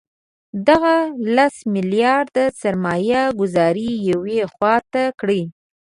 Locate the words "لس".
1.35-1.55